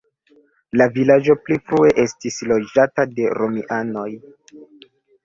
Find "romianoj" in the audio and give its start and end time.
3.41-4.07